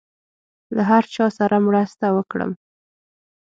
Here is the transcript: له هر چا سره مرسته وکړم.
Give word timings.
له 0.75 0.81
هر 0.91 1.03
چا 1.13 1.25
سره 1.37 1.55
مرسته 1.67 2.05
وکړم. 2.17 2.51